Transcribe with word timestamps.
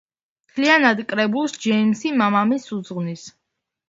მთლიანად 0.51 1.01
კრებულს 1.11 1.53
ჯეიმსი 1.65 2.13
მამამისს 2.21 2.73
უძღვნის. 2.79 3.27